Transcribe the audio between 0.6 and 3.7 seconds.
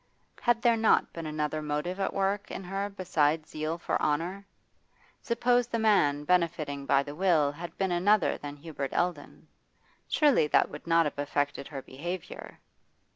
there not been another motive at work in her besides